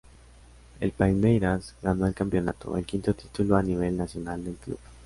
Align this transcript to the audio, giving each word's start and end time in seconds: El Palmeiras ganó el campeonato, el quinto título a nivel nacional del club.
El 0.79 0.93
Palmeiras 0.93 1.75
ganó 1.83 2.07
el 2.07 2.15
campeonato, 2.15 2.75
el 2.75 2.85
quinto 2.87 3.13
título 3.13 3.55
a 3.55 3.61
nivel 3.61 3.95
nacional 3.95 4.43
del 4.43 4.55
club. 4.55 4.79